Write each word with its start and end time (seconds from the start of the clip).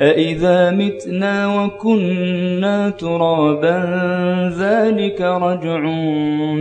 أَإِذَا 0.00 0.70
مِتْنَا 0.70 1.64
وَكُنَّا 1.64 2.90
تُرَابًا 2.90 3.76
ذَلِكَ 4.58 5.20
رَجْعٌ 5.20 5.80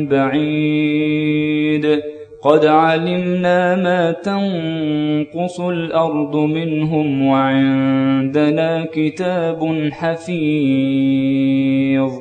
بَعِيدٌ 0.09 2.01
قَدْ 2.41 2.65
عَلِمْنَا 2.65 3.75
مَا 3.75 4.11
تَنقُصُ 4.11 5.59
الْأَرْضُ 5.61 6.35
مِنْهُمْ 6.35 7.27
وَعِندَنَا 7.27 8.85
كِتَابٌ 8.93 9.89
حَفِيظٌ 9.91 12.11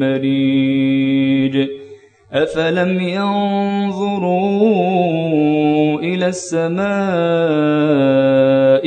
مريج 0.00 1.68
أفلم 2.32 3.00
ينظروا 3.00 5.98
إلى 6.00 6.26
السماء 6.26 6.84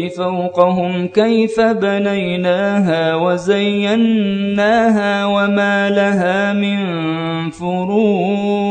فوقهم 0.08 1.08
كيف 1.08 1.62
بنيناها 1.62 3.16
وزيناها 3.16 5.26
وما 5.26 5.90
لها 5.90 6.54
من 6.54 6.80
فروج 7.50 8.71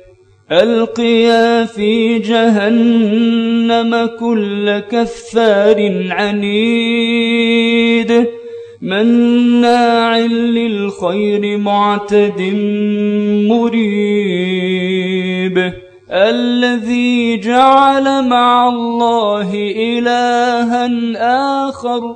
القيا 0.51 1.65
في 1.65 2.19
جهنم 2.19 4.09
كل 4.19 4.79
كفار 4.79 6.07
عنيد 6.11 8.25
مناع 8.81 10.17
للخير 10.17 11.57
معتد 11.57 12.41
مريب 13.49 15.73
الذي 16.11 17.37
جعل 17.37 18.27
مع 18.29 18.69
الله 18.69 19.53
الها 19.97 20.89
اخر 21.69 22.15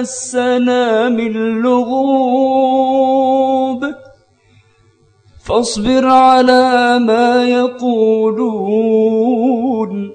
مسنا 0.00 1.08
من 1.08 1.32
لغوب 1.62 3.84
فاصبر 5.44 6.04
على 6.06 6.98
ما 6.98 7.44
يقولون 7.48 10.10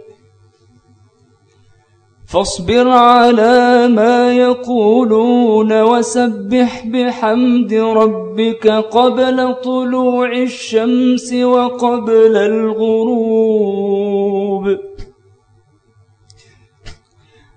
فاصبر 2.28 2.90
على 2.90 3.88
ما 3.88 4.34
يقولون 4.34 5.82
وسبح 5.82 6.86
بحمد 6.86 7.74
ربك 7.74 8.68
قبل 8.68 9.54
طلوع 9.56 10.32
الشمس 10.32 11.34
وقبل 11.34 12.38
الغروب 12.38 14.19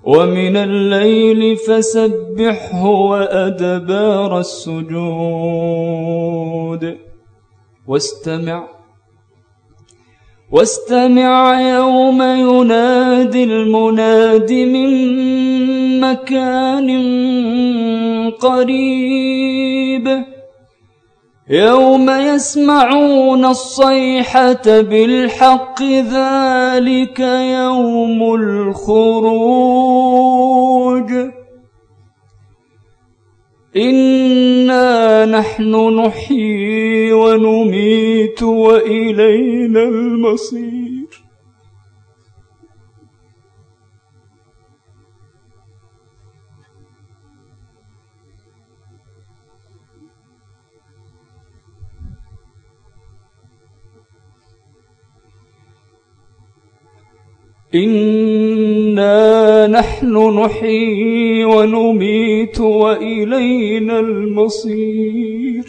ومن 0.05 0.57
الليل 0.57 1.57
فسبحه 1.57 2.87
وأدبار 2.87 4.39
السجود 4.41 6.97
واستمع 7.87 8.69
واستمع 10.53 11.61
يوم 11.75 12.23
ينادي 12.23 13.45
المناد 13.45 14.53
من 14.53 14.93
مكان 16.01 16.91
قريب 18.41 20.23
يوم 21.53 22.11
يسمعون 22.11 23.45
الصيحة 23.45 24.63
بالحق 24.65 25.83
ذلك 25.83 27.21
يوم 27.61 28.35
الخروج 28.35 31.11
إنا 33.77 35.25
نحن 35.25 35.75
نحيي 35.97 37.13
ونميت 37.13 38.43
وإلينا 38.43 39.83
المصير 39.83 41.13
إنا 57.75 59.67
نحن 59.67 60.15
نحيي 60.39 61.45
ونميت 61.45 62.61
وإلينا 62.61 63.99
المصير 64.01 65.65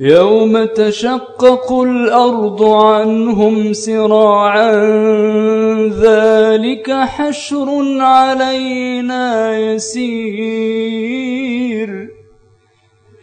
يوم 0.00 0.64
تشقق 0.64 1.72
الأرض 1.80 2.62
عنهم 2.62 3.72
سراعا 3.72 4.72
ذلك 5.88 6.90
حشر 6.92 7.72
علينا 8.00 9.58
يسير 9.58 12.08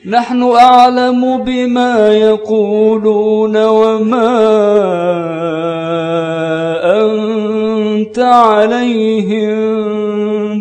نحن 0.05 0.43
أعلم 0.43 1.43
بما 1.43 2.09
يقولون 2.13 3.57
وما 3.57 4.31
أنت 7.05 8.19
عليهم 8.19 9.57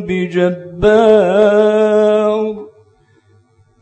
بجبار 0.03 2.67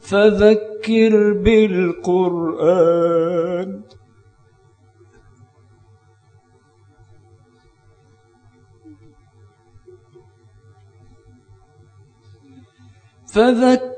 فذكر 0.00 1.32
بالقرآن 1.32 3.80
فذكر 13.34 13.97